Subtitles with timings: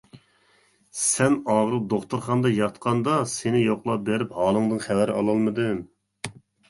[0.99, 5.85] سەن ئاغرىپ دوختۇرخانىدا ياتقاندا سېنى يوقلاپ بېرىپ ھالىڭدىن خەۋەر ئالالمىدىم.